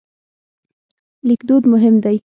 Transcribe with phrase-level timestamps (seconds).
[1.27, 2.17] لیکدود مهم دی.